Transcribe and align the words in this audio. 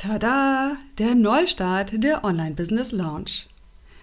Tada! 0.00 0.78
Der 0.96 1.14
Neustart 1.14 2.02
der 2.02 2.24
Online 2.24 2.54
Business 2.54 2.90
Launch. 2.90 3.50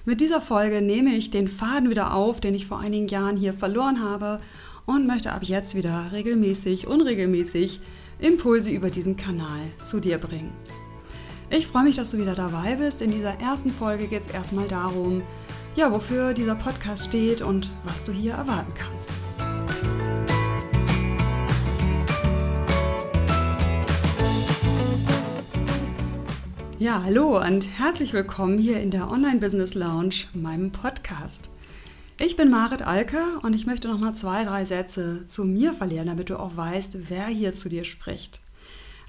Mit 0.05 0.21
dieser 0.21 0.41
Folge 0.41 0.83
nehme 0.83 1.15
ich 1.15 1.31
den 1.31 1.47
Faden 1.47 1.89
wieder 1.89 2.13
auf, 2.13 2.39
den 2.39 2.53
ich 2.53 2.67
vor 2.67 2.77
einigen 2.77 3.07
Jahren 3.07 3.35
hier 3.35 3.51
verloren 3.51 4.03
habe 4.03 4.39
und 4.85 5.07
möchte 5.07 5.33
ab 5.33 5.41
jetzt 5.41 5.73
wieder 5.73 6.11
regelmäßig, 6.11 6.85
unregelmäßig 6.85 7.79
Impulse 8.19 8.69
über 8.69 8.91
diesen 8.91 9.17
Kanal 9.17 9.59
zu 9.81 9.99
dir 9.99 10.19
bringen. 10.19 10.51
Ich 11.49 11.65
freue 11.65 11.85
mich, 11.85 11.95
dass 11.95 12.11
du 12.11 12.19
wieder 12.19 12.35
dabei 12.35 12.75
bist. 12.75 13.01
In 13.01 13.09
dieser 13.09 13.41
ersten 13.41 13.71
Folge 13.71 14.05
geht 14.05 14.21
es 14.21 14.27
erstmal 14.27 14.67
darum, 14.67 15.23
ja, 15.75 15.91
wofür 15.91 16.35
dieser 16.35 16.53
Podcast 16.53 17.05
steht 17.05 17.41
und 17.41 17.71
was 17.85 18.03
du 18.03 18.11
hier 18.11 18.33
erwarten 18.33 18.73
kannst. 18.75 19.09
Ja, 26.79 27.01
hallo 27.03 27.43
und 27.43 27.79
herzlich 27.79 28.13
willkommen 28.13 28.59
hier 28.59 28.79
in 28.79 28.91
der 28.91 29.09
Online 29.09 29.39
Business 29.39 29.73
Lounge, 29.73 30.27
meinem 30.35 30.71
Podcast. 30.71 31.49
Ich 32.19 32.35
bin 32.35 32.51
Marit 32.51 32.83
Alker 32.83 33.43
und 33.43 33.55
ich 33.55 33.65
möchte 33.65 33.87
noch 33.87 33.97
mal 33.97 34.13
zwei, 34.13 34.43
drei 34.43 34.63
Sätze 34.63 35.25
zu 35.25 35.43
mir 35.43 35.73
verlieren, 35.73 36.05
damit 36.05 36.29
du 36.29 36.39
auch 36.39 36.55
weißt, 36.55 37.09
wer 37.09 37.25
hier 37.25 37.55
zu 37.55 37.67
dir 37.67 37.83
spricht. 37.83 38.41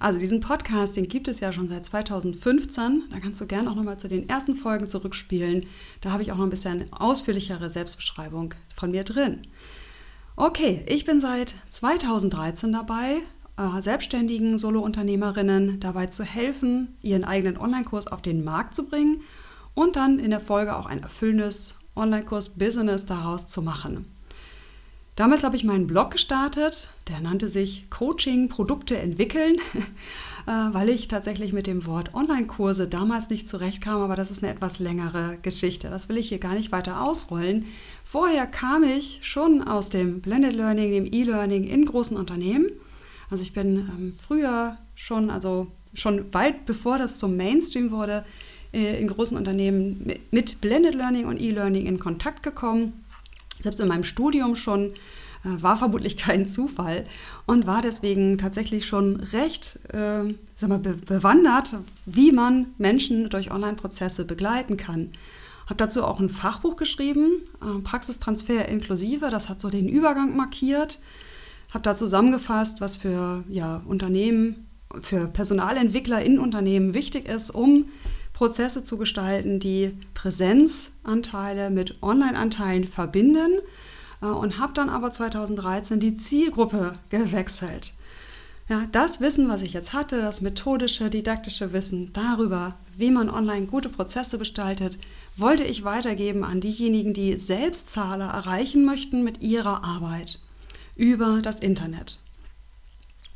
Also 0.00 0.18
diesen 0.18 0.40
Podcast, 0.40 0.96
den 0.96 1.10
gibt 1.10 1.28
es 1.28 1.40
ja 1.40 1.52
schon 1.52 1.68
seit 1.68 1.84
2015. 1.84 3.02
Da 3.10 3.20
kannst 3.20 3.38
du 3.42 3.46
gerne 3.46 3.70
auch 3.70 3.74
noch 3.74 3.84
mal 3.84 3.98
zu 3.98 4.08
den 4.08 4.30
ersten 4.30 4.54
Folgen 4.54 4.86
zurückspielen. 4.86 5.66
Da 6.00 6.10
habe 6.10 6.22
ich 6.22 6.32
auch 6.32 6.38
noch 6.38 6.44
ein 6.44 6.50
bisschen 6.50 6.90
ausführlichere 6.90 7.70
Selbstbeschreibung 7.70 8.54
von 8.74 8.92
mir 8.92 9.04
drin. 9.04 9.42
Okay, 10.36 10.86
ich 10.88 11.04
bin 11.04 11.20
seit 11.20 11.54
2013 11.68 12.72
dabei, 12.72 13.18
äh, 13.58 13.82
selbstständigen 13.82 14.56
Solo-Unternehmerinnen 14.56 15.80
dabei 15.80 16.06
zu 16.06 16.24
helfen, 16.24 16.96
ihren 17.02 17.24
eigenen 17.24 17.58
Online-Kurs 17.58 18.06
auf 18.06 18.22
den 18.22 18.44
Markt 18.44 18.74
zu 18.74 18.86
bringen 18.86 19.20
und 19.74 19.96
dann 19.96 20.18
in 20.18 20.30
der 20.30 20.40
Folge 20.40 20.76
auch 20.76 20.86
ein 20.86 21.02
erfüllendes 21.02 21.76
Online-Kurs-Business 21.96 23.06
daraus 23.06 23.48
zu 23.48 23.62
machen. 23.62 24.06
Damals 25.16 25.42
habe 25.42 25.56
ich 25.56 25.64
meinen 25.64 25.88
Blog 25.88 26.12
gestartet, 26.12 26.90
der 27.08 27.18
nannte 27.18 27.48
sich 27.48 27.90
Coaching 27.90 28.48
Produkte 28.48 28.96
entwickeln, 28.98 29.56
äh, 30.46 30.52
weil 30.70 30.88
ich 30.88 31.08
tatsächlich 31.08 31.52
mit 31.52 31.66
dem 31.66 31.86
Wort 31.86 32.14
Online-Kurse 32.14 32.86
damals 32.86 33.28
nicht 33.28 33.48
zurechtkam, 33.48 34.00
aber 34.00 34.14
das 34.14 34.30
ist 34.30 34.44
eine 34.44 34.52
etwas 34.52 34.78
längere 34.78 35.36
Geschichte. 35.42 35.90
Das 35.90 36.08
will 36.08 36.18
ich 36.18 36.28
hier 36.28 36.38
gar 36.38 36.54
nicht 36.54 36.70
weiter 36.70 37.02
ausrollen. 37.02 37.64
Vorher 38.04 38.46
kam 38.46 38.84
ich 38.84 39.18
schon 39.22 39.64
aus 39.64 39.90
dem 39.90 40.20
Blended 40.20 40.54
Learning, 40.54 40.92
dem 40.92 41.12
E-Learning 41.12 41.64
in 41.64 41.84
großen 41.84 42.16
Unternehmen 42.16 42.70
also 43.30 43.42
ich 43.42 43.52
bin 43.52 43.78
ähm, 43.78 44.14
früher 44.18 44.76
schon, 44.94 45.30
also 45.30 45.68
schon 45.94 46.32
weit 46.32 46.66
bevor 46.66 46.98
das 46.98 47.18
zum 47.18 47.36
Mainstream 47.36 47.90
wurde, 47.90 48.24
äh, 48.72 49.00
in 49.00 49.08
großen 49.08 49.36
Unternehmen 49.36 50.02
mit, 50.04 50.32
mit 50.32 50.60
Blended 50.60 50.94
Learning 50.94 51.26
und 51.26 51.40
E-Learning 51.40 51.86
in 51.86 51.98
Kontakt 51.98 52.42
gekommen. 52.42 53.04
Selbst 53.60 53.80
in 53.80 53.88
meinem 53.88 54.04
Studium 54.04 54.56
schon 54.56 54.92
äh, 55.44 55.62
war 55.62 55.76
vermutlich 55.76 56.16
kein 56.18 56.46
Zufall 56.46 57.06
und 57.46 57.66
war 57.66 57.82
deswegen 57.82 58.38
tatsächlich 58.38 58.86
schon 58.86 59.16
recht 59.16 59.78
äh, 59.92 60.34
sag 60.54 60.68
mal, 60.68 60.78
be 60.78 60.94
bewandert, 60.94 61.76
wie 62.06 62.32
man 62.32 62.74
Menschen 62.78 63.30
durch 63.30 63.50
Online-Prozesse 63.50 64.24
begleiten 64.24 64.76
kann. 64.76 65.12
Habe 65.66 65.76
dazu 65.76 66.02
auch 66.02 66.18
ein 66.18 66.30
Fachbuch 66.30 66.76
geschrieben, 66.76 67.42
äh, 67.60 67.80
Praxistransfer 67.82 68.68
inklusive, 68.68 69.28
das 69.30 69.48
hat 69.48 69.60
so 69.60 69.68
den 69.68 69.88
Übergang 69.88 70.36
markiert 70.36 70.98
habe 71.72 71.82
da 71.82 71.94
zusammengefasst, 71.94 72.80
was 72.80 72.96
für 72.96 73.44
ja, 73.48 73.82
Unternehmen, 73.86 74.66
für 75.00 75.26
Personalentwickler 75.26 76.22
in 76.22 76.38
Unternehmen 76.38 76.94
wichtig 76.94 77.28
ist, 77.28 77.50
um 77.50 77.86
Prozesse 78.32 78.84
zu 78.84 78.96
gestalten, 78.96 79.60
die 79.60 79.96
Präsenzanteile 80.14 81.70
mit 81.70 82.02
Online-Anteilen 82.02 82.84
verbinden 82.84 83.58
äh, 84.22 84.26
und 84.26 84.58
habe 84.58 84.72
dann 84.72 84.88
aber 84.88 85.10
2013 85.10 86.00
die 86.00 86.14
Zielgruppe 86.14 86.92
gewechselt. 87.10 87.94
Ja, 88.68 88.84
das 88.92 89.20
Wissen, 89.20 89.48
was 89.48 89.62
ich 89.62 89.72
jetzt 89.72 89.94
hatte, 89.94 90.20
das 90.20 90.42
methodische, 90.42 91.08
didaktische 91.08 91.72
Wissen 91.72 92.12
darüber, 92.12 92.76
wie 92.96 93.10
man 93.10 93.30
online 93.30 93.66
gute 93.66 93.88
Prozesse 93.88 94.38
gestaltet, 94.38 94.98
wollte 95.36 95.64
ich 95.64 95.84
weitergeben 95.84 96.44
an 96.44 96.60
diejenigen, 96.60 97.14
die 97.14 97.38
Selbstzahler 97.38 98.26
erreichen 98.26 98.84
möchten 98.84 99.24
mit 99.24 99.42
ihrer 99.42 99.82
Arbeit 99.84 100.40
über 100.98 101.40
das 101.40 101.60
Internet. 101.60 102.18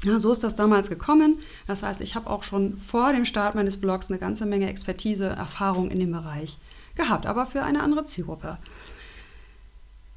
Ja, 0.05 0.19
so 0.19 0.33
ist 0.33 0.43
das 0.43 0.57
damals 0.57 0.91
gekommen. 0.91 1.39
Das 1.67 1.83
heißt, 1.83 2.03
ich 2.03 2.17
habe 2.17 2.29
auch 2.29 2.43
schon 2.43 2.77
vor 2.77 3.13
dem 3.13 3.25
Start 3.25 3.55
meines 3.55 3.77
Blogs 3.77 4.11
eine 4.11 4.19
ganze 4.19 4.47
Menge 4.47 4.69
Expertise, 4.69 5.27
Erfahrung 5.27 5.91
in 5.91 6.01
dem 6.01 6.11
Bereich 6.11 6.59
gehabt, 6.97 7.25
aber 7.25 7.47
für 7.47 7.63
eine 7.63 7.83
andere 7.83 8.05
Zielgruppe. 8.05 8.59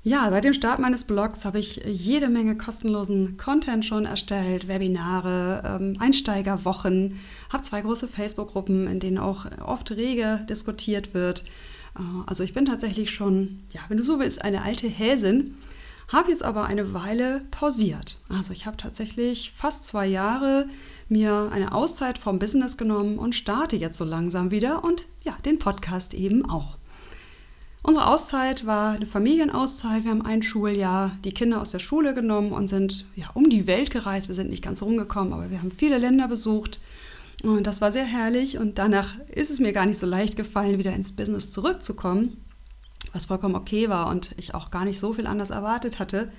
Ja, 0.02 0.30
seit 0.30 0.46
dem 0.46 0.54
Start 0.54 0.80
meines 0.80 1.04
Blogs 1.04 1.46
habe 1.46 1.58
ich 1.58 1.82
jede 1.86 2.30
Menge 2.30 2.58
kostenlosen 2.58 3.38
Content 3.38 3.86
schon 3.86 4.06
erstellt, 4.06 4.68
Webinare, 4.68 5.64
ähm, 5.66 5.98
Einsteigerwochen, 6.00 7.20
habe 7.52 7.64
zwei 7.64 7.82
große 7.82 8.08
Facebook-Gruppen, 8.08 8.88
in 8.88 9.00
denen 9.00 9.18
auch 9.18 9.46
oft 9.62 9.92
rege 9.92 10.46
diskutiert 10.48 11.16
wird. 11.16 11.44
Äh, 11.98 12.02
also 12.28 12.44
ich 12.44 12.54
bin 12.54 12.66
tatsächlich 12.66 13.10
schon, 13.10 13.64
ja, 13.72 13.82
wenn 13.88 13.98
du 13.98 14.04
so 14.04 14.20
willst, 14.20 14.44
eine 14.44 14.62
alte 14.62 14.88
Häsin 14.88 15.58
habe 16.08 16.30
jetzt 16.30 16.44
aber 16.44 16.66
eine 16.66 16.94
Weile 16.94 17.42
pausiert. 17.52 18.18
Also 18.30 18.54
ich 18.54 18.66
habe 18.66 18.78
tatsächlich 18.78 19.54
fast 19.56 19.86
zwei 19.86 20.06
Jahre 20.06 20.68
mir 21.10 21.50
eine 21.52 21.74
Auszeit 21.74 22.18
vom 22.18 22.40
Business 22.40 22.78
genommen 22.78 23.18
und 23.18 23.36
starte 23.36 23.76
jetzt 23.76 23.98
so 23.98 24.06
langsam 24.06 24.52
wieder 24.52 24.84
und 24.84 25.06
ja, 25.24 25.36
den 25.46 25.60
Podcast 25.60 26.14
eben 26.14 26.48
auch. 26.48 26.78
Unsere 27.82 28.08
Auszeit 28.08 28.66
war 28.66 28.94
eine 28.94 29.06
Familienauszeit. 29.06 30.04
Wir 30.04 30.12
haben 30.12 30.26
ein 30.26 30.42
Schuljahr 30.42 31.12
die 31.24 31.34
Kinder 31.34 31.62
aus 31.62 31.70
der 31.70 31.80
Schule 31.80 32.16
genommen 32.16 32.52
und 32.52 32.68
sind 32.68 33.06
ja, 33.16 33.30
um 33.36 33.50
die 33.50 33.68
Welt 33.68 33.92
gereist. 33.92 34.28
Wir 34.28 34.34
sind 34.36 34.50
nicht 34.50 34.64
ganz 34.64 34.82
rumgekommen, 34.82 35.34
aber 35.34 35.52
wir 35.52 35.60
haben 35.60 35.70
viele 35.70 36.00
Länder 36.00 36.28
besucht. 36.28 36.80
Und 37.44 37.68
das 37.68 37.82
war 37.82 37.92
sehr 37.92 38.06
herrlich. 38.06 38.58
Und 38.58 38.80
danach 38.80 39.20
ist 39.30 39.52
es 39.52 39.60
mir 39.60 39.72
gar 39.72 39.86
nicht 39.86 40.00
so 40.00 40.08
leicht 40.08 40.36
gefallen, 40.36 40.80
wieder 40.80 40.94
ins 40.94 41.12
Business 41.12 41.52
zurückzukommen 41.52 42.45
was 43.16 43.26
vollkommen 43.26 43.56
okay 43.56 43.90
war 43.90 44.10
und 44.10 44.32
ich 44.38 44.54
auch 44.54 44.70
gar 44.70 44.86
nicht 44.86 45.00
so 45.00 45.14
viel 45.14 45.26
anders 45.26 45.50
erwartet 45.50 45.98
hatte. 46.00 46.32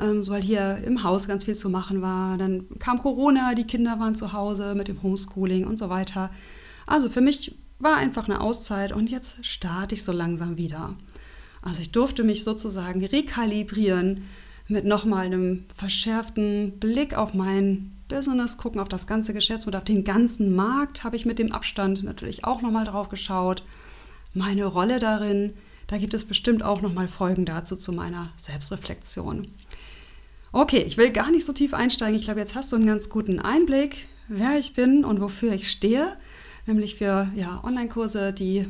Ähm, 0.00 0.22
so 0.22 0.32
weil 0.32 0.42
hier 0.42 0.78
im 0.78 1.02
Haus 1.02 1.28
ganz 1.28 1.44
viel 1.44 1.54
zu 1.54 1.70
machen 1.70 2.02
war. 2.02 2.36
Dann 2.38 2.66
kam 2.78 3.00
Corona, 3.00 3.54
die 3.54 3.64
Kinder 3.64 4.00
waren 4.00 4.14
zu 4.14 4.32
Hause 4.32 4.74
mit 4.74 4.88
dem 4.88 5.02
Homeschooling 5.02 5.66
und 5.66 5.78
so 5.78 5.88
weiter. 5.88 6.30
Also 6.86 7.08
für 7.08 7.20
mich 7.20 7.54
war 7.78 7.96
einfach 7.96 8.28
eine 8.28 8.40
Auszeit 8.40 8.92
und 8.92 9.10
jetzt 9.10 9.44
starte 9.44 9.94
ich 9.94 10.02
so 10.02 10.12
langsam 10.12 10.56
wieder. 10.56 10.96
Also 11.62 11.82
ich 11.82 11.92
durfte 11.92 12.24
mich 12.24 12.44
sozusagen 12.44 13.04
rekalibrieren 13.04 14.22
mit 14.68 14.84
nochmal 14.84 15.26
einem 15.26 15.64
verschärften 15.74 16.78
Blick 16.78 17.16
auf 17.16 17.34
mein 17.34 17.92
Business, 18.08 18.56
gucken 18.56 18.80
auf 18.80 18.88
das 18.88 19.06
ganze 19.06 19.34
Geschäftsmodell, 19.34 19.78
auf 19.78 19.84
den 19.84 20.04
ganzen 20.04 20.54
Markt 20.54 21.04
habe 21.04 21.16
ich 21.16 21.26
mit 21.26 21.38
dem 21.38 21.52
Abstand 21.52 22.04
natürlich 22.04 22.44
auch 22.44 22.62
nochmal 22.62 22.84
drauf 22.84 23.08
geschaut. 23.08 23.64
Meine 24.32 24.66
Rolle 24.66 24.98
darin, 24.98 25.54
da 25.86 25.98
gibt 25.98 26.14
es 26.14 26.24
bestimmt 26.24 26.62
auch 26.62 26.82
noch 26.82 26.92
mal 26.92 27.08
Folgen 27.08 27.44
dazu 27.44 27.76
zu 27.76 27.92
meiner 27.92 28.30
Selbstreflexion. 28.36 29.48
Okay, 30.52 30.82
ich 30.82 30.96
will 30.96 31.10
gar 31.10 31.30
nicht 31.30 31.44
so 31.44 31.52
tief 31.52 31.74
einsteigen. 31.74 32.18
Ich 32.18 32.24
glaube, 32.24 32.40
jetzt 32.40 32.54
hast 32.54 32.72
du 32.72 32.76
einen 32.76 32.86
ganz 32.86 33.08
guten 33.08 33.38
Einblick, 33.38 34.06
wer 34.28 34.58
ich 34.58 34.74
bin 34.74 35.04
und 35.04 35.20
wofür 35.20 35.52
ich 35.52 35.70
stehe, 35.70 36.16
nämlich 36.66 36.96
für 36.96 37.28
ja, 37.36 37.62
Online-Kurse, 37.62 38.32
die 38.32 38.66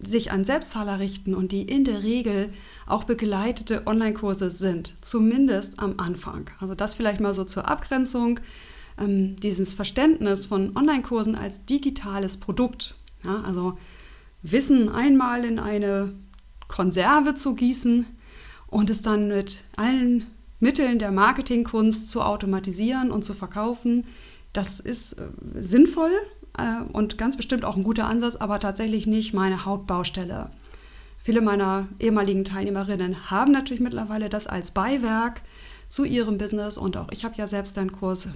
sich 0.00 0.30
an 0.30 0.44
Selbstzahler 0.44 0.98
richten 1.00 1.34
und 1.34 1.52
die 1.52 1.62
in 1.62 1.84
der 1.84 2.02
Regel 2.02 2.52
auch 2.86 3.04
begleitete 3.04 3.86
Online-Kurse 3.86 4.50
sind, 4.50 4.94
zumindest 5.00 5.78
am 5.78 5.98
Anfang. 5.98 6.50
Also 6.60 6.74
das 6.74 6.94
vielleicht 6.94 7.20
mal 7.20 7.34
so 7.34 7.44
zur 7.44 7.68
Abgrenzung, 7.68 8.40
ähm, 8.98 9.36
dieses 9.36 9.74
Verständnis 9.74 10.46
von 10.46 10.76
Online-Kursen 10.76 11.34
als 11.34 11.64
digitales 11.64 12.36
Produkt. 12.36 12.94
Ja, 13.24 13.40
also 13.42 13.76
Wissen 14.42 14.88
einmal 14.88 15.44
in 15.44 15.58
eine 15.58 16.12
Konserve 16.68 17.34
zu 17.34 17.54
gießen 17.54 18.06
und 18.68 18.90
es 18.90 19.02
dann 19.02 19.28
mit 19.28 19.64
allen 19.76 20.26
Mitteln 20.60 20.98
der 20.98 21.12
Marketingkunst 21.12 22.10
zu 22.10 22.22
automatisieren 22.22 23.10
und 23.10 23.24
zu 23.24 23.34
verkaufen, 23.34 24.06
das 24.52 24.80
ist 24.80 25.14
äh, 25.14 25.24
sinnvoll 25.54 26.10
äh, 26.58 26.82
und 26.92 27.18
ganz 27.18 27.36
bestimmt 27.36 27.64
auch 27.64 27.76
ein 27.76 27.84
guter 27.84 28.06
Ansatz, 28.06 28.36
aber 28.36 28.58
tatsächlich 28.58 29.06
nicht 29.06 29.34
meine 29.34 29.64
Hauptbaustelle. 29.64 30.50
Viele 31.20 31.40
meiner 31.40 31.88
ehemaligen 31.98 32.44
Teilnehmerinnen 32.44 33.30
haben 33.30 33.52
natürlich 33.52 33.82
mittlerweile 33.82 34.28
das 34.28 34.46
als 34.46 34.70
Beiwerk 34.70 35.42
zu 35.88 36.04
ihrem 36.04 36.38
Business 36.38 36.78
und 36.78 36.96
auch 36.96 37.08
ich 37.12 37.24
habe 37.24 37.34
ja 37.36 37.46
selbst 37.46 37.76
einen 37.78 37.92
Kurs 37.92 38.28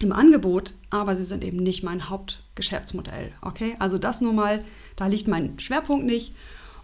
im 0.00 0.12
Angebot, 0.12 0.74
aber 0.88 1.14
sie 1.14 1.24
sind 1.24 1.44
eben 1.44 1.58
nicht 1.58 1.82
mein 1.82 2.08
Hauptgeschäftsmodell. 2.08 3.32
Okay, 3.42 3.76
also 3.78 3.98
das 3.98 4.20
nur 4.20 4.32
mal, 4.32 4.64
da 4.96 5.06
liegt 5.06 5.28
mein 5.28 5.58
Schwerpunkt 5.60 6.06
nicht. 6.06 6.34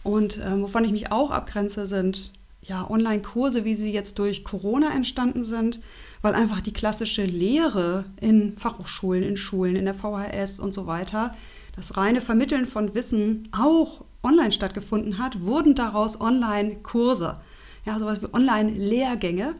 Und 0.06 0.38
äh, 0.38 0.62
wovon 0.62 0.84
ich 0.84 0.92
mich 0.92 1.10
auch 1.10 1.32
abgrenze, 1.32 1.84
sind 1.88 2.30
ja, 2.62 2.88
Online-Kurse, 2.88 3.64
wie 3.64 3.74
sie 3.74 3.92
jetzt 3.92 4.20
durch 4.20 4.44
Corona 4.44 4.94
entstanden 4.94 5.42
sind, 5.42 5.80
weil 6.22 6.34
einfach 6.34 6.60
die 6.60 6.72
klassische 6.72 7.24
Lehre 7.24 8.04
in 8.20 8.56
Fachhochschulen, 8.56 9.24
in 9.24 9.36
Schulen, 9.36 9.74
in 9.74 9.84
der 9.84 9.94
VHS 9.94 10.60
und 10.60 10.72
so 10.72 10.86
weiter, 10.86 11.34
das 11.74 11.96
reine 11.96 12.20
Vermitteln 12.20 12.66
von 12.66 12.94
Wissen 12.94 13.48
auch 13.50 14.04
online 14.22 14.52
stattgefunden 14.52 15.18
hat, 15.18 15.42
wurden 15.42 15.74
daraus 15.74 16.20
Online-Kurse, 16.20 17.40
ja, 17.84 17.98
sowas 17.98 18.22
wie 18.22 18.32
Online-Lehrgänge. 18.32 19.56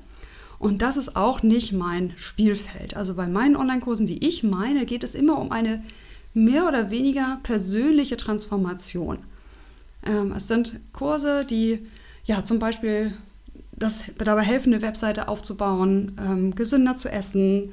Und 0.60 0.80
das 0.80 0.96
ist 0.96 1.16
auch 1.16 1.42
nicht 1.42 1.72
mein 1.72 2.12
Spielfeld. 2.16 2.96
Also 2.96 3.14
bei 3.14 3.26
meinen 3.26 3.56
Online-Kursen, 3.56 4.06
die 4.06 4.24
ich 4.24 4.44
meine, 4.44 4.86
geht 4.86 5.02
es 5.02 5.16
immer 5.16 5.38
um 5.40 5.50
eine 5.50 5.82
mehr 6.34 6.68
oder 6.68 6.90
weniger 6.90 7.40
persönliche 7.42 8.16
Transformation. 8.16 9.18
Ähm, 10.06 10.32
es 10.32 10.48
sind 10.48 10.80
Kurse, 10.92 11.44
die 11.44 11.86
ja 12.24 12.44
zum 12.44 12.58
Beispiel 12.58 13.12
das 13.72 14.04
dabei 14.18 14.42
helfen, 14.42 14.72
eine 14.72 14.82
Webseite 14.82 15.28
aufzubauen, 15.28 16.16
ähm, 16.18 16.54
gesünder 16.54 16.96
zu 16.96 17.10
essen, 17.10 17.72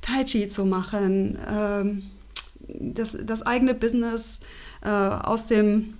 Tai 0.00 0.24
Chi 0.24 0.48
zu 0.48 0.64
machen, 0.64 1.38
ähm, 1.48 2.02
das, 2.68 3.16
das 3.24 3.42
eigene 3.42 3.74
Business 3.74 4.40
äh, 4.82 4.88
aus, 4.88 5.48
dem, 5.48 5.94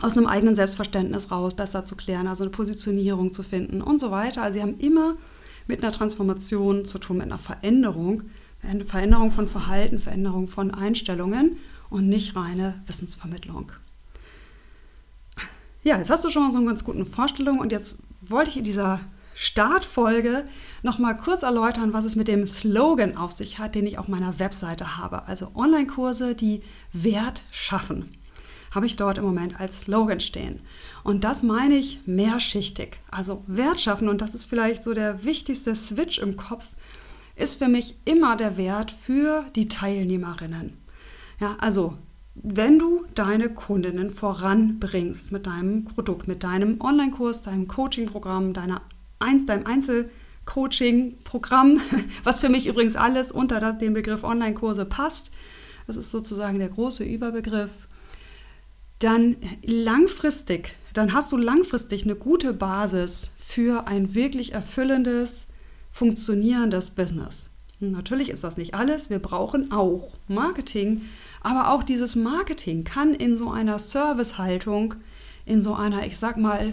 aus 0.00 0.16
einem 0.16 0.26
eigenen 0.26 0.54
Selbstverständnis 0.54 1.30
raus 1.30 1.54
besser 1.54 1.84
zu 1.84 1.96
klären, 1.96 2.26
also 2.26 2.44
eine 2.44 2.50
Positionierung 2.50 3.32
zu 3.32 3.42
finden 3.42 3.82
und 3.82 3.98
so 3.98 4.10
weiter. 4.10 4.42
Also 4.42 4.54
sie 4.54 4.62
haben 4.62 4.78
immer 4.78 5.16
mit 5.66 5.82
einer 5.82 5.92
Transformation 5.92 6.84
zu 6.84 6.98
tun, 6.98 7.18
mit 7.18 7.26
einer 7.26 7.38
Veränderung, 7.38 8.24
eine 8.62 8.84
Veränderung 8.84 9.32
von 9.32 9.48
Verhalten, 9.48 9.98
Veränderung 9.98 10.46
von 10.48 10.72
Einstellungen 10.72 11.56
und 11.90 12.08
nicht 12.08 12.36
reine 12.36 12.80
Wissensvermittlung. 12.86 13.72
Ja, 15.84 15.98
jetzt 15.98 16.10
hast 16.10 16.24
du 16.24 16.30
schon 16.30 16.44
mal 16.44 16.50
so 16.52 16.58
eine 16.58 16.68
ganz 16.68 16.84
gute 16.84 17.04
Vorstellung 17.04 17.58
und 17.58 17.72
jetzt 17.72 17.98
wollte 18.20 18.50
ich 18.50 18.56
in 18.56 18.64
dieser 18.64 19.00
Startfolge 19.34 20.44
noch 20.82 21.00
mal 21.00 21.14
kurz 21.14 21.42
erläutern, 21.42 21.92
was 21.92 22.04
es 22.04 22.14
mit 22.14 22.28
dem 22.28 22.46
Slogan 22.46 23.16
auf 23.16 23.32
sich 23.32 23.58
hat, 23.58 23.74
den 23.74 23.86
ich 23.86 23.98
auf 23.98 24.06
meiner 24.06 24.38
Webseite 24.38 24.96
habe. 24.98 25.26
Also 25.26 25.48
Online-Kurse, 25.56 26.36
die 26.36 26.60
Wert 26.92 27.42
schaffen, 27.50 28.12
habe 28.72 28.86
ich 28.86 28.94
dort 28.94 29.18
im 29.18 29.24
Moment 29.24 29.58
als 29.58 29.80
Slogan 29.80 30.20
stehen. 30.20 30.60
Und 31.02 31.24
das 31.24 31.42
meine 31.42 31.74
ich 31.74 32.00
mehrschichtig. 32.06 33.00
Also 33.10 33.42
Wert 33.48 33.80
schaffen, 33.80 34.08
und 34.08 34.20
das 34.20 34.36
ist 34.36 34.44
vielleicht 34.44 34.84
so 34.84 34.94
der 34.94 35.24
wichtigste 35.24 35.74
Switch 35.74 36.18
im 36.18 36.36
Kopf, 36.36 36.66
ist 37.34 37.58
für 37.58 37.68
mich 37.68 37.96
immer 38.04 38.36
der 38.36 38.56
Wert 38.56 38.92
für 38.92 39.46
die 39.56 39.66
Teilnehmerinnen. 39.66 40.78
Ja, 41.40 41.56
also 41.58 41.98
wenn 42.34 42.78
du 42.78 43.04
deine 43.14 43.50
Kundinnen 43.50 44.10
voranbringst 44.10 45.32
mit 45.32 45.46
deinem 45.46 45.84
Produkt, 45.84 46.28
mit 46.28 46.44
deinem 46.44 46.80
Online-Kurs, 46.80 47.42
deinem 47.42 47.68
Coaching-Programm, 47.68 48.54
deinem 48.54 48.78
Einzelcoaching-Programm, 49.18 51.78
was 52.24 52.38
für 52.38 52.48
mich 52.48 52.66
übrigens 52.66 52.96
alles 52.96 53.32
unter 53.32 53.74
den 53.74 53.92
Begriff 53.92 54.24
Online-Kurse 54.24 54.86
passt, 54.86 55.30
das 55.86 55.96
ist 55.96 56.10
sozusagen 56.10 56.58
der 56.58 56.70
große 56.70 57.04
Überbegriff, 57.04 57.70
dann 58.98 59.36
langfristig, 59.64 60.74
dann 60.94 61.12
hast 61.12 61.32
du 61.32 61.36
langfristig 61.36 62.04
eine 62.04 62.14
gute 62.14 62.54
Basis 62.54 63.30
für 63.36 63.86
ein 63.86 64.14
wirklich 64.14 64.52
erfüllendes, 64.52 65.48
funktionierendes 65.90 66.88
Business. 66.90 67.51
Natürlich 67.90 68.30
ist 68.30 68.44
das 68.44 68.56
nicht 68.56 68.74
alles, 68.74 69.10
wir 69.10 69.18
brauchen 69.18 69.72
auch 69.72 70.12
Marketing, 70.28 71.02
aber 71.40 71.70
auch 71.70 71.82
dieses 71.82 72.14
Marketing 72.14 72.84
kann 72.84 73.12
in 73.12 73.36
so 73.36 73.50
einer 73.50 73.80
Servicehaltung, 73.80 74.94
in 75.46 75.62
so 75.62 75.74
einer, 75.74 76.06
ich 76.06 76.16
sag 76.16 76.36
mal, 76.36 76.72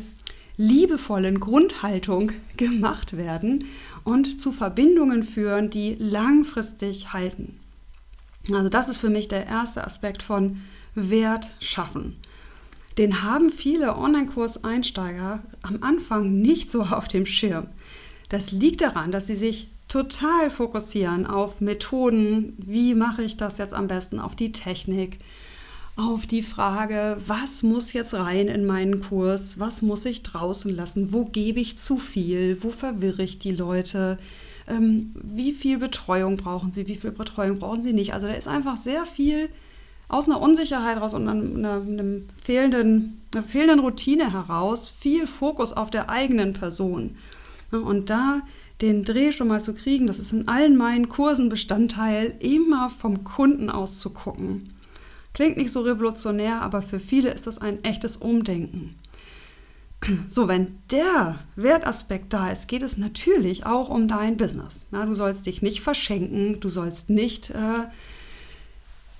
liebevollen 0.58 1.40
Grundhaltung 1.40 2.32
gemacht 2.58 3.18
werden 3.18 3.66
und 4.04 4.40
zu 4.40 4.52
Verbindungen 4.52 5.24
führen, 5.24 5.72
die 5.72 5.96
langfristig 5.96 7.12
halten. 7.12 7.60
Also 8.52 8.70
das 8.70 8.88
ist 8.88 8.98
für 8.98 9.10
mich 9.10 9.28
der 9.28 9.48
erste 9.48 9.86
Aspekt 9.86 10.22
von 10.22 10.62
Wert 10.94 11.50
schaffen. 11.60 12.18
Den 13.00 13.24
haben 13.24 13.50
viele 13.50 13.98
Online-Kurseinsteiger 13.98 15.42
am 15.64 15.82
Anfang 15.82 16.40
nicht 16.40 16.70
so 16.70 16.84
auf 16.84 17.08
dem 17.08 17.26
Schirm. 17.26 17.66
Das 18.28 18.52
liegt 18.52 18.82
daran, 18.82 19.12
dass 19.12 19.26
sie 19.26 19.36
sich 19.36 19.70
total 19.90 20.50
fokussieren 20.50 21.26
auf 21.26 21.60
Methoden, 21.60 22.54
wie 22.58 22.94
mache 22.94 23.24
ich 23.24 23.36
das 23.36 23.58
jetzt 23.58 23.74
am 23.74 23.88
besten, 23.88 24.20
auf 24.20 24.36
die 24.36 24.52
Technik, 24.52 25.18
auf 25.98 26.26
die 26.26 26.44
Frage, 26.44 27.18
was 27.28 27.64
muss 27.64 27.92
jetzt 27.92 28.14
rein 28.14 28.48
in 28.48 28.66
meinen 28.66 29.02
Kurs, 29.02 29.60
was 29.60 29.82
muss 29.82 30.06
ich 30.06 30.24
draußen 30.24 30.74
lassen, 30.74 31.12
wo 31.12 31.26
gebe 31.26 31.60
ich 31.60 31.78
zu 31.78 31.98
viel, 31.98 32.64
wo 32.64 32.70
verwirre 32.70 33.24
ich 33.24 33.40
die 33.40 33.52
Leute, 33.52 34.18
ähm, 34.68 35.12
wie 35.16 35.52
viel 35.52 35.80
Betreuung 35.80 36.38
brauchen 36.38 36.72
sie, 36.72 36.88
wie 36.88 36.96
viel 36.96 37.12
Betreuung 37.12 37.60
brauchen 37.60 37.82
sie 37.82 37.92
nicht. 37.92 38.14
Also 38.14 38.28
da 38.28 38.34
ist 38.34 38.48
einfach 38.48 38.78
sehr 38.78 39.06
viel 39.06 39.50
aus 40.08 40.28
einer 40.28 40.40
Unsicherheit 40.40 41.02
raus 41.02 41.14
und 41.14 41.28
einer, 41.28 41.82
einem 41.82 42.28
fehlenden, 42.42 43.22
einer 43.34 43.44
fehlenden 43.44 43.80
Routine 43.80 44.32
heraus, 44.32 44.90
viel 44.90 45.28
Fokus 45.28 45.74
auf 45.74 45.90
der 45.90 46.10
eigenen 46.10 46.54
Person. 46.54 47.18
Und 47.72 48.10
da 48.10 48.42
den 48.82 49.04
Dreh 49.04 49.32
schon 49.32 49.50
mal 49.50 49.62
zu 49.62 49.74
kriegen, 49.74 50.08
das 50.08 50.20
ist 50.20 50.32
in 50.32 50.48
allen 50.48 50.78
meinen 50.78 51.10
Kursen 51.10 51.50
Bestandteil, 51.50 52.36
immer 52.40 52.90
vom 52.90 53.24
Kunden 53.24 53.70
aus 53.70 54.00
zu 54.00 54.12
gucken. 54.12 54.74
Klingt 55.34 55.58
nicht 55.58 55.72
so 55.72 55.82
revolutionär, 55.82 56.62
aber 56.62 56.82
für 56.82 57.00
viele 57.00 57.32
ist 57.32 57.46
das 57.48 57.60
ein 57.60 57.84
echtes 57.84 58.18
Umdenken. 58.18 58.96
So, 60.30 60.48
wenn 60.48 60.78
der 60.92 61.40
Wertaspekt 61.58 62.32
da 62.34 62.50
ist, 62.50 62.68
geht 62.68 62.84
es 62.84 62.98
natürlich 62.98 63.66
auch 63.66 63.90
um 63.90 64.08
dein 64.08 64.38
Business. 64.38 64.88
Ja, 64.94 65.06
du 65.06 65.14
sollst 65.14 65.46
dich 65.46 65.62
nicht 65.62 65.82
verschenken, 65.82 66.62
du 66.62 66.70
sollst 66.70 67.10
nicht, 67.10 67.50
äh, 67.50 67.84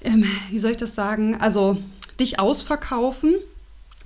ähm, 0.02 0.24
wie 0.50 0.60
soll 0.60 0.72
ich 0.72 0.78
das 0.78 0.96
sagen, 0.96 1.36
also 1.36 1.78
dich 2.20 2.40
ausverkaufen. 2.40 3.36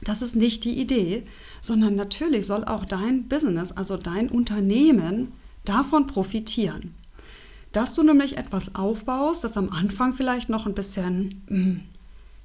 Das 0.01 0.23
ist 0.23 0.35
nicht 0.35 0.65
die 0.65 0.79
Idee, 0.79 1.23
sondern 1.61 1.95
natürlich 1.95 2.47
soll 2.47 2.65
auch 2.65 2.85
dein 2.85 3.27
Business, 3.27 3.71
also 3.71 3.95
dein 3.95 4.29
Unternehmen, 4.29 5.31
davon 5.65 6.07
profitieren. 6.07 6.95
Dass 7.71 7.95
du 7.95 8.03
nämlich 8.03 8.37
etwas 8.37 8.75
aufbaust, 8.75 9.43
das 9.43 9.57
am 9.57 9.69
Anfang 9.69 10.13
vielleicht 10.13 10.49
noch 10.49 10.65
ein 10.65 10.75
bisschen 10.75 11.43
hm, 11.47 11.81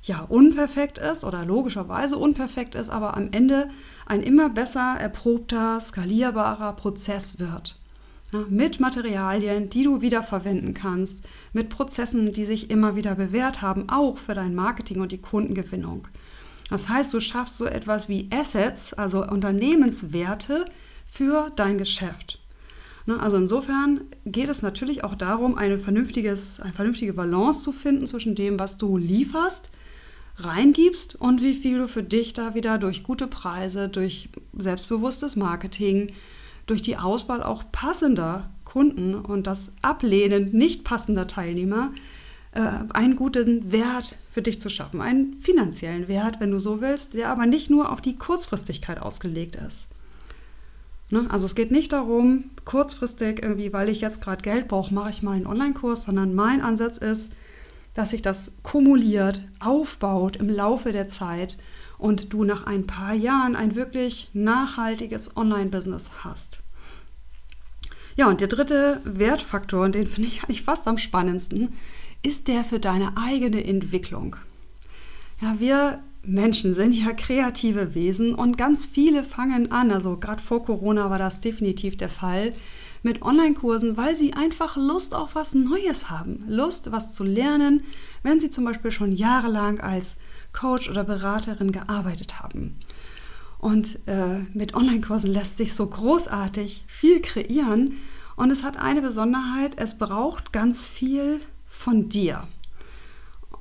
ja, 0.03 0.21
unperfekt 0.21 0.99
ist 0.99 1.25
oder 1.25 1.45
logischerweise 1.45 2.17
unperfekt 2.17 2.75
ist, 2.75 2.89
aber 2.89 3.17
am 3.17 3.29
Ende 3.33 3.69
ein 4.07 4.23
immer 4.23 4.49
besser 4.49 4.97
erprobter, 4.99 5.81
skalierbarer 5.81 6.73
Prozess 6.75 7.39
wird. 7.39 7.77
Ja, 8.33 8.45
mit 8.49 8.79
Materialien, 8.79 9.71
die 9.71 9.85
du 9.85 10.03
wiederverwenden 10.03 10.75
kannst, 10.75 11.25
mit 11.53 11.71
Prozessen, 11.71 12.33
die 12.33 12.45
sich 12.45 12.71
immer 12.71 12.95
wieder 12.95 13.15
bewährt 13.15 13.63
haben, 13.63 13.89
auch 13.89 14.19
für 14.19 14.35
dein 14.35 14.55
Marketing 14.55 15.01
und 15.01 15.13
die 15.13 15.21
Kundengewinnung. 15.21 16.09
Das 16.69 16.91
heißt, 16.91 17.15
du 17.15 17.21
schaffst 17.21 17.57
so 17.57 17.65
etwas 17.65 18.09
wie 18.11 18.29
Assets, 18.31 18.93
also 18.93 19.27
Unternehmenswerte 19.27 20.67
für 21.07 21.51
dein 21.57 21.79
Geschäft. 21.79 22.39
Ne, 23.09 23.19
also 23.19 23.39
insofern 23.39 24.03
geht 24.27 24.51
es 24.51 24.61
natürlich 24.61 25.03
auch 25.03 25.15
darum, 25.15 25.57
eine, 25.57 25.79
vernünftiges, 25.79 26.61
eine 26.61 26.75
vernünftige 26.75 27.15
Balance 27.15 27.63
zu 27.63 27.73
finden 27.73 28.07
zwischen 28.07 28.35
dem, 28.35 28.59
was 28.59 28.77
du 28.77 28.99
lieferst, 28.99 29.71
reingibst 30.37 31.15
und 31.15 31.43
wie 31.43 31.55
viel 31.55 31.79
du 31.79 31.89
für 31.89 32.03
dich 32.03 32.35
da 32.35 32.55
wieder 32.55 32.77
durch 32.77 33.05
gute 33.05 33.27
Preise, 33.27 33.89
durch 33.89 34.29
selbstbewusstes 34.53 35.37
Marketing, 35.37 36.13
durch 36.67 36.83
die 36.83 36.99
Auswahl 36.99 37.43
auch 37.43 37.65
passender 37.73 38.51
Kunden 38.67 39.15
und 39.15 39.47
das 39.47 39.73
Ablehnen 39.81 40.53
nicht 40.53 40.85
passender 40.85 41.27
Teilnehmer 41.27 41.93
äh, 42.53 42.61
einen 42.93 43.17
guten 43.17 43.73
Wert 43.73 44.19
für 44.31 44.43
dich 44.43 44.61
zu 44.61 44.69
schaffen, 44.69 45.01
einen 45.01 45.33
finanziellen 45.33 46.09
Wert, 46.09 46.41
wenn 46.41 46.51
du 46.51 46.59
so 46.59 46.83
willst, 46.83 47.15
der 47.15 47.31
aber 47.31 47.47
nicht 47.47 47.71
nur 47.71 47.91
auf 47.91 48.03
die 48.03 48.19
Kurzfristigkeit 48.19 49.01
ausgelegt 49.01 49.57
ist. 49.57 49.89
Ne? 51.11 51.27
Also 51.31 51.47
es 51.47 51.55
geht 51.55 51.71
nicht 51.71 51.93
darum, 51.93 52.51
kurzfristig 52.65 53.43
irgendwie, 53.43 53.73
weil 53.73 53.89
ich 53.89 54.01
jetzt 54.01 54.21
gerade 54.21 54.43
Geld 54.43 54.69
brauche, 54.69 54.93
mache 54.93 55.11
ich 55.11 55.23
mal 55.23 55.33
einen 55.33 55.47
Online-Kurs, 55.47 56.05
sondern 56.05 56.35
mein 56.35 56.61
Ansatz 56.61 56.99
ist, 56.99 57.33
dass 57.95 58.11
sich 58.11 58.23
das 58.23 58.53
kumuliert, 58.63 59.49
aufbaut 59.61 60.37
im 60.37 60.49
Laufe 60.49 60.93
der 60.93 61.09
Zeit 61.09 61.57
und 61.97 62.33
du 62.33 62.45
nach 62.45 62.65
ein 62.65 62.87
paar 62.87 63.15
Jahren 63.15 63.57
ein 63.57 63.75
wirklich 63.75 64.31
nachhaltiges 64.33 65.37
Online-Business 65.37 66.13
hast. 66.23 66.61
Ja, 68.17 68.29
und 68.29 68.41
der 68.41 68.49
dritte 68.49 69.01
Wertfaktor, 69.05 69.85
und 69.85 69.95
den 69.95 70.07
finde 70.07 70.29
ich 70.29 70.43
eigentlich 70.43 70.63
fast 70.63 70.89
am 70.89 70.99
spannendsten, 70.99 71.73
ist 72.23 72.49
der 72.49 72.65
für 72.65 72.81
deine 72.81 73.17
eigene 73.17 73.65
Entwicklung. 73.65 74.37
Ja, 75.41 75.57
wir 75.59 76.01
Menschen 76.29 76.75
sind 76.75 76.95
ja 76.95 77.13
kreative 77.15 77.95
Wesen 77.95 78.35
und 78.35 78.59
ganz 78.59 78.85
viele 78.85 79.25
fangen 79.25 79.73
an, 79.73 79.91
also 79.91 80.19
gerade 80.19 80.43
vor 80.43 80.63
Corona 80.63 81.09
war 81.09 81.19
das 81.19 81.41
definitiv 81.41 81.97
der 81.97 82.11
Fall, 82.11 82.53
mit 83.03 83.23
Online-Kursen, 83.23 83.97
weil 83.97 84.15
sie 84.15 84.35
einfach 84.35 84.77
Lust 84.77 85.15
auf 85.15 85.35
was 85.35 85.55
Neues 85.55 86.11
haben, 86.11 86.45
Lust, 86.47 86.93
was 86.93 87.13
zu 87.13 87.25
lernen, 87.25 87.83
wenn 88.23 88.41
sie 88.41 88.51
zum 88.51 88.65
Beispiel 88.65 88.91
schon 88.91 89.13
jahrelang 89.13 89.81
als 89.81 90.17
Coach 90.53 90.91
oder 90.91 91.05
Beraterin 91.05 91.73
gearbeitet 91.73 92.41
haben. 92.41 92.77
Und 93.59 93.99
äh, 94.07 94.41
mit 94.53 94.75
Online-Kursen 94.75 95.33
lässt 95.33 95.57
sich 95.57 95.75
so 95.75 95.87
großartig 95.87 96.85
viel 96.87 97.21
kreieren. 97.21 97.95
Und 98.37 98.51
es 98.51 98.63
hat 98.63 98.77
eine 98.77 99.03
Besonderheit, 99.03 99.75
es 99.79 99.99
braucht 99.99 100.53
ganz 100.53 100.87
viel 100.87 101.41
von 101.67 102.09
dir. 102.09 102.47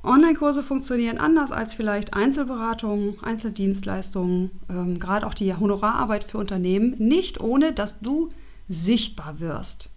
Online-Kurse 0.04 0.64
funktionieren 0.64 1.18
anders 1.18 1.52
als 1.52 1.74
vielleicht 1.74 2.14
Einzelberatungen, 2.14 3.16
Einzeldienstleistungen, 3.22 4.52
ähm, 4.70 5.00
gerade 5.00 5.26
auch 5.26 5.34
die 5.34 5.54
Honorararbeit 5.54 6.24
für 6.24 6.38
Unternehmen, 6.38 6.96
nicht 6.98 7.42
ohne 7.42 7.74
dass 7.74 8.00
du 8.00 8.30
sichtbar 8.68 9.40
wirst. 9.40 9.90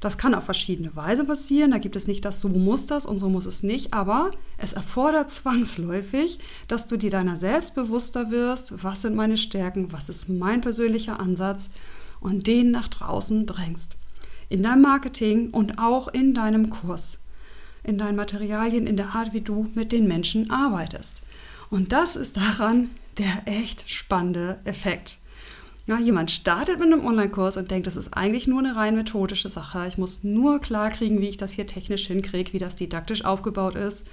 Das 0.00 0.16
kann 0.16 0.34
auf 0.34 0.44
verschiedene 0.44 0.96
Weise 0.96 1.24
passieren. 1.24 1.70
Da 1.70 1.78
gibt 1.78 1.94
es 1.94 2.08
nicht 2.08 2.24
das, 2.24 2.40
so 2.40 2.48
muss 2.48 2.86
das 2.86 3.04
und 3.04 3.18
so 3.18 3.28
muss 3.28 3.44
es 3.44 3.62
nicht. 3.62 3.92
Aber 3.92 4.30
es 4.56 4.72
erfordert 4.72 5.30
zwangsläufig, 5.30 6.38
dass 6.68 6.86
du 6.86 6.96
dir 6.96 7.10
deiner 7.10 7.36
selbst 7.36 7.74
bewusster 7.74 8.30
wirst, 8.30 8.82
was 8.82 9.02
sind 9.02 9.14
meine 9.14 9.36
Stärken, 9.36 9.92
was 9.92 10.08
ist 10.08 10.28
mein 10.28 10.62
persönlicher 10.62 11.20
Ansatz 11.20 11.70
und 12.20 12.46
den 12.46 12.70
nach 12.70 12.88
draußen 12.88 13.46
bringst. 13.46 13.96
In 14.48 14.62
deinem 14.62 14.82
Marketing 14.82 15.50
und 15.50 15.78
auch 15.78 16.08
in 16.08 16.34
deinem 16.34 16.70
Kurs, 16.70 17.19
in 17.82 17.98
deinen 17.98 18.16
Materialien, 18.16 18.86
in 18.86 18.96
der 18.96 19.14
Art, 19.14 19.32
wie 19.32 19.40
du 19.40 19.70
mit 19.74 19.92
den 19.92 20.06
Menschen 20.06 20.50
arbeitest. 20.50 21.22
Und 21.70 21.92
das 21.92 22.16
ist 22.16 22.36
daran 22.36 22.90
der 23.18 23.42
echt 23.46 23.90
spannende 23.90 24.58
Effekt. 24.64 25.18
Ja, 25.86 25.98
jemand 25.98 26.30
startet 26.30 26.78
mit 26.78 26.92
einem 26.92 27.04
Online-Kurs 27.04 27.56
und 27.56 27.70
denkt, 27.70 27.86
das 27.86 27.96
ist 27.96 28.14
eigentlich 28.14 28.46
nur 28.46 28.60
eine 28.60 28.76
rein 28.76 28.94
methodische 28.94 29.48
Sache. 29.48 29.86
Ich 29.88 29.98
muss 29.98 30.22
nur 30.22 30.60
klar 30.60 30.90
kriegen, 30.90 31.20
wie 31.20 31.28
ich 31.28 31.36
das 31.36 31.52
hier 31.52 31.66
technisch 31.66 32.06
hinkriege, 32.06 32.52
wie 32.52 32.58
das 32.58 32.76
didaktisch 32.76 33.24
aufgebaut 33.24 33.74
ist. 33.74 34.06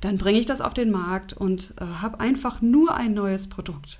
Dann 0.00 0.16
bringe 0.16 0.38
ich 0.38 0.46
das 0.46 0.60
auf 0.60 0.74
den 0.74 0.90
Markt 0.90 1.32
und 1.32 1.74
äh, 1.80 1.84
habe 1.84 2.20
einfach 2.20 2.60
nur 2.60 2.94
ein 2.94 3.14
neues 3.14 3.48
Produkt. 3.48 3.98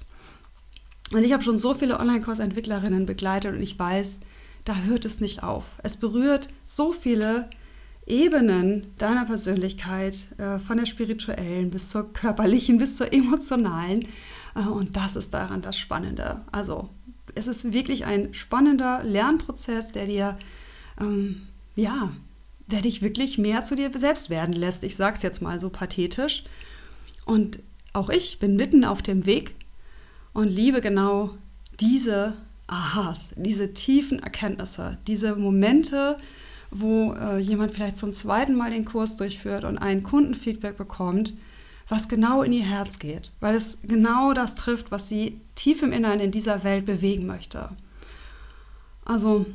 Und 1.13 1.25
ich 1.25 1.33
habe 1.33 1.43
schon 1.43 1.59
so 1.59 1.75
viele 1.75 1.99
Online-Kursentwicklerinnen 1.99 3.07
begleitet 3.07 3.55
und 3.55 3.63
ich 3.63 3.79
weiß, 3.79 4.21
da 4.65 4.77
hört 4.77 5.05
es 5.05 5.21
nicht 5.21 5.43
auf. 5.43 5.65
Es 5.83 5.97
berührt 5.97 6.49
so 6.65 6.93
viele 6.93 7.49
Ebenen 8.09 8.95
deiner 8.99 9.25
Persönlichkeit, 9.25 10.29
äh, 10.39 10.59
von 10.59 10.79
der 10.79 10.87
spirituellen 10.87 11.71
bis 11.71 11.91
zur 11.91 12.13
körperlichen, 12.13 12.79
bis 12.79 12.97
zur 12.97 13.13
emotionalen. 13.13 14.07
Äh, 14.55 14.69
und 14.69 14.97
das 14.97 15.17
ist 15.17 15.35
daran 15.35 15.63
das 15.63 15.79
Spannende. 15.79 16.43
Also 16.53 16.91
es 17.35 17.47
ist 17.47 17.73
wirklich 17.73 18.07
ein 18.07 18.35
spannender 18.35 19.03
Lernprozess, 19.05 19.93
der 19.93 20.07
dir, 20.07 20.39
ähm, 21.01 21.43
ja, 21.77 22.11
der 22.67 22.83
dich 22.83 23.03
wirklich 23.03 23.39
mehr 23.39 23.63
zu 23.63 23.77
dir 23.77 23.91
selbst 23.97 24.31
werden 24.31 24.55
lässt. 24.55 24.85
Ich 24.85 24.97
sage 24.97 25.17
es 25.17 25.23
jetzt 25.23 25.41
mal 25.41 25.61
so 25.61 25.71
pathetisch. 25.71 26.45
Und 27.25 27.61
auch 27.93 28.11
ich 28.11 28.39
bin 28.39 28.57
mitten 28.57 28.85
auf 28.85 29.03
dem 29.03 29.27
Weg 29.27 29.55
und 30.33 30.49
liebe 30.49 30.81
genau 30.81 31.35
diese 31.81 32.35
Aha's, 32.67 33.35
diese 33.37 33.73
tiefen 33.73 34.23
Erkenntnisse, 34.23 34.99
diese 35.07 35.37
Momente, 35.37 36.17
wo 36.71 37.15
äh, 37.15 37.39
jemand 37.39 37.73
vielleicht 37.73 37.97
zum 37.97 38.13
zweiten 38.13 38.55
Mal 38.55 38.71
den 38.71 38.85
Kurs 38.85 39.17
durchführt 39.17 39.65
und 39.65 39.79
ein 39.79 40.03
Kundenfeedback 40.03 40.77
bekommt, 40.77 41.35
was 41.89 42.09
genau 42.09 42.43
in 42.43 42.53
ihr 42.53 42.65
Herz 42.65 42.99
geht, 42.99 43.33
weil 43.41 43.55
es 43.55 43.79
genau 43.83 44.35
das 44.35 44.55
trifft, 44.55 44.91
was 44.91 45.09
sie 45.09 45.41
tief 45.55 45.83
im 45.83 45.93
Inneren 45.93 46.21
in 46.21 46.31
dieser 46.31 46.65
Welt 46.65 46.85
bewegen 46.85 47.27
möchte. 47.27 47.71
Also 49.05 49.47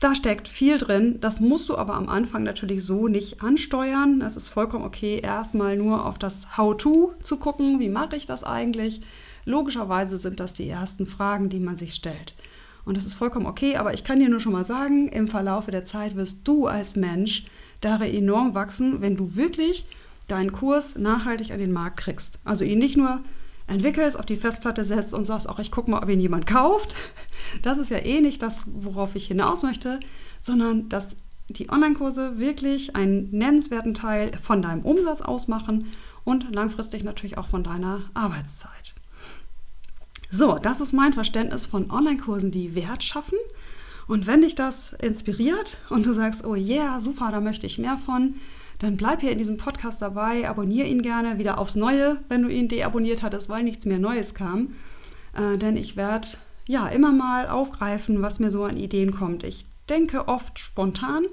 da 0.00 0.14
steckt 0.14 0.48
viel 0.48 0.78
drin. 0.78 1.18
Das 1.20 1.40
musst 1.40 1.68
du 1.68 1.76
aber 1.76 1.94
am 1.94 2.08
Anfang 2.08 2.42
natürlich 2.42 2.84
so 2.84 3.08
nicht 3.08 3.42
ansteuern. 3.42 4.20
Es 4.20 4.36
ist 4.36 4.48
vollkommen 4.48 4.84
okay, 4.84 5.20
erstmal 5.22 5.76
nur 5.76 6.04
auf 6.04 6.18
das 6.18 6.56
How-To 6.56 7.14
zu 7.22 7.38
gucken. 7.38 7.80
Wie 7.80 7.88
mache 7.88 8.16
ich 8.16 8.26
das 8.26 8.44
eigentlich? 8.44 9.00
Logischerweise 9.44 10.18
sind 10.18 10.40
das 10.40 10.54
die 10.54 10.68
ersten 10.68 11.06
Fragen, 11.06 11.48
die 11.48 11.60
man 11.60 11.76
sich 11.76 11.94
stellt. 11.94 12.34
Und 12.86 12.96
das 12.96 13.04
ist 13.04 13.16
vollkommen 13.16 13.46
okay, 13.46 13.76
aber 13.76 13.92
ich 13.92 14.04
kann 14.04 14.20
dir 14.20 14.28
nur 14.28 14.38
schon 14.38 14.52
mal 14.52 14.64
sagen, 14.64 15.08
im 15.08 15.26
Verlaufe 15.26 15.72
der 15.72 15.84
Zeit 15.84 16.14
wirst 16.14 16.46
du 16.48 16.68
als 16.68 16.94
Mensch 16.94 17.44
darin 17.80 18.14
enorm 18.14 18.54
wachsen, 18.54 19.02
wenn 19.02 19.16
du 19.16 19.34
wirklich 19.34 19.84
deinen 20.28 20.52
Kurs 20.52 20.96
nachhaltig 20.96 21.50
an 21.50 21.58
den 21.58 21.72
Markt 21.72 21.98
kriegst. 21.98 22.38
Also 22.44 22.64
ihn 22.64 22.78
nicht 22.78 22.96
nur 22.96 23.20
entwickelst, 23.66 24.16
auf 24.16 24.24
die 24.24 24.36
Festplatte 24.36 24.84
setzt 24.84 25.14
und 25.14 25.24
sagst, 25.24 25.48
auch 25.48 25.58
ich 25.58 25.72
gucke 25.72 25.90
mal, 25.90 26.00
ob 26.00 26.08
ihn 26.08 26.20
jemand 26.20 26.46
kauft. 26.46 26.94
Das 27.62 27.78
ist 27.78 27.90
ja 27.90 27.98
eh 27.98 28.20
nicht 28.20 28.42
das, 28.42 28.66
worauf 28.72 29.14
ich 29.14 29.26
hinaus 29.26 29.62
möchte, 29.62 29.98
sondern 30.38 30.88
dass 30.88 31.16
die 31.48 31.70
Online-Kurse 31.70 32.38
wirklich 32.38 32.94
einen 32.94 33.30
nennenswerten 33.30 33.94
Teil 33.94 34.32
von 34.40 34.62
deinem 34.62 34.82
Umsatz 34.82 35.22
ausmachen 35.22 35.86
und 36.24 36.54
langfristig 36.54 37.02
natürlich 37.02 37.38
auch 37.38 37.46
von 37.46 37.62
deiner 37.62 38.02
Arbeitszeit. 38.14 38.85
So, 40.36 40.58
das 40.58 40.82
ist 40.82 40.92
mein 40.92 41.14
Verständnis 41.14 41.64
von 41.64 41.90
Online-Kursen, 41.90 42.50
die 42.50 42.74
Wert 42.74 43.02
schaffen. 43.02 43.38
Und 44.06 44.26
wenn 44.26 44.42
dich 44.42 44.54
das 44.54 44.92
inspiriert 44.92 45.78
und 45.88 46.04
du 46.04 46.12
sagst, 46.12 46.44
oh 46.44 46.54
yeah, 46.54 47.00
super, 47.00 47.30
da 47.30 47.40
möchte 47.40 47.66
ich 47.66 47.78
mehr 47.78 47.96
von, 47.96 48.34
dann 48.78 48.98
bleib 48.98 49.22
hier 49.22 49.32
in 49.32 49.38
diesem 49.38 49.56
Podcast 49.56 50.02
dabei, 50.02 50.46
abonniere 50.46 50.88
ihn 50.88 51.00
gerne 51.00 51.38
wieder 51.38 51.56
aufs 51.56 51.74
Neue, 51.74 52.18
wenn 52.28 52.42
du 52.42 52.50
ihn 52.50 52.68
deabonniert 52.68 53.22
hattest, 53.22 53.48
weil 53.48 53.62
nichts 53.62 53.86
mehr 53.86 53.98
Neues 53.98 54.34
kam. 54.34 54.74
Äh, 55.32 55.56
denn 55.56 55.74
ich 55.74 55.96
werde 55.96 56.28
ja 56.68 56.86
immer 56.86 57.12
mal 57.12 57.48
aufgreifen, 57.48 58.20
was 58.20 58.38
mir 58.38 58.50
so 58.50 58.64
an 58.64 58.76
Ideen 58.76 59.12
kommt. 59.12 59.42
Ich 59.42 59.64
denke 59.88 60.28
oft 60.28 60.58
spontan. 60.58 61.24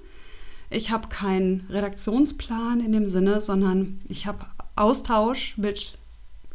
Ich 0.70 0.92
habe 0.92 1.10
keinen 1.10 1.68
Redaktionsplan 1.70 2.80
in 2.80 2.94
dem 2.94 3.08
Sinne, 3.08 3.42
sondern 3.42 4.00
ich 4.08 4.28
habe 4.28 4.46
Austausch 4.78 5.58
mit 5.58 5.98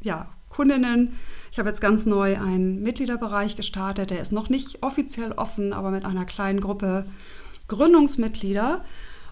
ja, 0.01 0.31
Kundinnen. 0.49 1.19
Ich 1.51 1.59
habe 1.59 1.69
jetzt 1.69 1.81
ganz 1.81 2.07
neu 2.07 2.39
einen 2.39 2.83
Mitgliederbereich 2.83 3.57
gestartet, 3.57 4.11
der 4.11 4.21
ist 4.21 4.33
noch 4.33 4.49
nicht 4.49 4.83
offiziell 4.83 5.33
offen, 5.33 5.73
aber 5.73 5.91
mit 5.91 6.05
einer 6.05 6.25
kleinen 6.25 6.61
Gruppe 6.61 7.05
Gründungsmitglieder. 7.69 8.83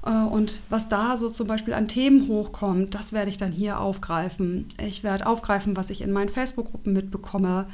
Äh, 0.05 0.11
und 0.11 0.61
was 0.71 0.89
da 0.89 1.17
so 1.17 1.29
zum 1.29 1.47
Beispiel 1.47 1.75
an 1.75 1.89
Themen 1.89 2.29
hochkommt, 2.29 2.95
das 2.95 3.13
werde 3.13 3.31
ich 3.31 3.39
dann 3.39 3.53
hier 3.53 3.81
aufgreifen. 3.81 4.69
Ich 4.81 5.05
werde 5.05 5.27
aufgreifen, 5.27 5.77
was 5.77 5.91
ich 5.91 6.01
in 6.03 6.13
meinen 6.13 6.29
Facebook-Gruppen 6.29 6.93
mitbekomme. 6.93 7.67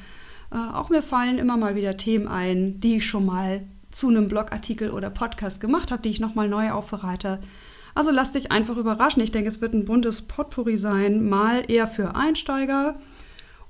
Äh, 0.51 0.57
auch 0.75 0.89
mir 0.89 1.03
fallen 1.03 1.39
immer 1.39 1.57
mal 1.57 1.75
wieder 1.75 1.97
Themen 1.97 2.29
ein, 2.29 2.81
die 2.81 2.97
ich 2.97 3.07
schon 3.07 3.27
mal 3.27 3.63
zu 3.91 4.09
einem 4.09 4.29
Blogartikel 4.29 4.91
oder 4.91 5.11
Podcast 5.11 5.61
gemacht 5.61 5.91
habe, 5.91 6.03
die 6.03 6.09
ich 6.09 6.21
nochmal 6.21 6.49
neu 6.49 6.71
aufbereite. 6.71 7.41
Also 7.95 8.11
lass 8.11 8.33
dich 8.33 8.51
einfach 8.51 8.79
überraschen. 8.79 9.23
Ich 9.23 9.33
denke, 9.33 9.49
es 9.49 9.61
wird 9.61 9.75
ein 9.75 9.85
buntes 9.85 10.23
Potpourri 10.23 10.79
sein, 10.79 11.29
mal 11.29 11.71
eher 11.71 11.87
für 11.87 12.17
Einsteiger 12.17 12.97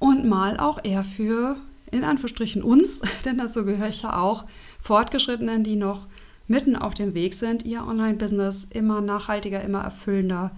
und 0.03 0.25
mal 0.25 0.59
auch 0.59 0.81
eher 0.83 1.05
für, 1.05 1.57
in 1.93 2.03
Anführungsstrichen, 2.03 2.65
uns, 2.65 3.03
denn 3.25 3.39
dazu 3.39 3.65
gehöre 3.65 3.89
ich 3.89 4.03
ja 4.03 4.19
auch, 4.19 4.47
Fortgeschrittenen, 4.81 5.63
die 5.63 5.77
noch 5.77 6.09
mitten 6.49 6.75
auf 6.75 6.95
dem 6.95 7.15
Weg 7.15 7.35
sind, 7.35 7.65
ihr 7.65 7.87
Online-Business 7.87 8.67
immer 8.71 9.01
nachhaltiger, 9.01 9.63
immer 9.63 9.81
erfüllender 9.83 10.51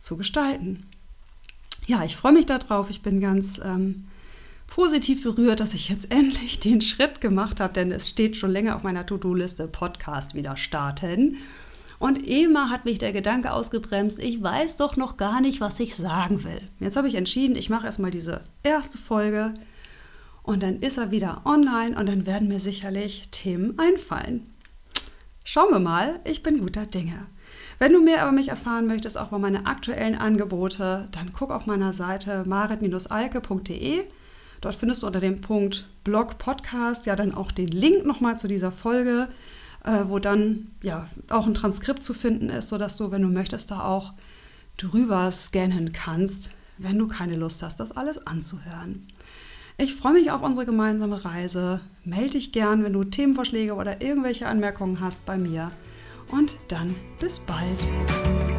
zu 0.00 0.16
gestalten. 0.16 0.84
Ja, 1.86 2.02
ich 2.02 2.16
freue 2.16 2.32
mich 2.32 2.46
darauf. 2.46 2.90
Ich 2.90 3.00
bin 3.00 3.20
ganz 3.20 3.60
ähm, 3.64 4.06
positiv 4.66 5.22
berührt, 5.22 5.60
dass 5.60 5.74
ich 5.74 5.88
jetzt 5.88 6.10
endlich 6.10 6.58
den 6.58 6.80
Schritt 6.80 7.20
gemacht 7.20 7.60
habe, 7.60 7.74
denn 7.74 7.92
es 7.92 8.08
steht 8.08 8.36
schon 8.36 8.50
länger 8.50 8.74
auf 8.74 8.82
meiner 8.82 9.06
To-Do-Liste, 9.06 9.68
Podcast 9.68 10.34
wieder 10.34 10.56
starten. 10.56 11.36
Und 11.98 12.26
immer 12.26 12.70
hat 12.70 12.84
mich 12.84 12.98
der 12.98 13.12
Gedanke 13.12 13.52
ausgebremst, 13.52 14.18
ich 14.20 14.42
weiß 14.42 14.76
doch 14.76 14.96
noch 14.96 15.16
gar 15.16 15.40
nicht, 15.40 15.60
was 15.60 15.80
ich 15.80 15.96
sagen 15.96 16.44
will. 16.44 16.60
Jetzt 16.78 16.96
habe 16.96 17.08
ich 17.08 17.16
entschieden, 17.16 17.56
ich 17.56 17.70
mache 17.70 17.86
erstmal 17.86 18.12
diese 18.12 18.42
erste 18.62 18.98
Folge 18.98 19.52
und 20.44 20.62
dann 20.62 20.78
ist 20.78 20.96
er 20.96 21.10
wieder 21.10 21.42
online 21.44 21.98
und 21.98 22.06
dann 22.06 22.24
werden 22.24 22.48
mir 22.48 22.60
sicherlich 22.60 23.30
Themen 23.30 23.78
einfallen. 23.78 24.54
Schauen 25.44 25.72
wir 25.72 25.80
mal, 25.80 26.20
ich 26.24 26.42
bin 26.42 26.58
guter 26.58 26.86
Dinge. 26.86 27.26
Wenn 27.78 27.92
du 27.92 28.02
mehr 28.02 28.22
über 28.22 28.32
mich 28.32 28.48
erfahren 28.48 28.86
möchtest, 28.86 29.18
auch 29.18 29.28
über 29.28 29.38
meine 29.38 29.66
aktuellen 29.66 30.14
Angebote, 30.14 31.08
dann 31.12 31.32
guck 31.32 31.50
auf 31.50 31.66
meiner 31.66 31.92
Seite 31.92 32.44
marit-alke.de. 32.46 34.04
Dort 34.60 34.74
findest 34.74 35.02
du 35.02 35.06
unter 35.06 35.20
dem 35.20 35.40
Punkt 35.40 35.88
Blog 36.04 36.38
Podcast 36.38 37.06
ja 37.06 37.16
dann 37.16 37.34
auch 37.34 37.52
den 37.52 37.68
Link 37.68 38.04
nochmal 38.04 38.38
zu 38.38 38.48
dieser 38.48 38.72
Folge, 38.72 39.28
äh, 39.84 40.04
wo 40.04 40.18
dann 40.18 40.68
ja 40.82 41.08
auch 41.30 41.46
ein 41.46 41.54
Transkript 41.54 42.02
zu 42.02 42.14
finden 42.14 42.50
ist, 42.50 42.68
sodass 42.68 42.96
du, 42.96 43.10
wenn 43.10 43.22
du 43.22 43.28
möchtest, 43.28 43.70
da 43.70 43.84
auch 43.84 44.14
drüber 44.76 45.30
scannen 45.30 45.92
kannst, 45.92 46.50
wenn 46.78 46.98
du 46.98 47.08
keine 47.08 47.36
Lust 47.36 47.62
hast, 47.62 47.80
das 47.80 47.92
alles 47.92 48.26
anzuhören. 48.26 49.06
Ich 49.76 49.94
freue 49.94 50.14
mich 50.14 50.30
auf 50.32 50.42
unsere 50.42 50.66
gemeinsame 50.66 51.24
Reise. 51.24 51.80
Melde 52.04 52.30
dich 52.30 52.50
gern, 52.50 52.82
wenn 52.82 52.92
du 52.92 53.04
Themenvorschläge 53.04 53.74
oder 53.74 54.02
irgendwelche 54.02 54.48
Anmerkungen 54.48 55.00
hast 55.00 55.24
bei 55.24 55.38
mir. 55.38 55.70
Und 56.32 56.56
dann 56.68 56.94
bis 57.20 57.38
bald. 57.38 58.57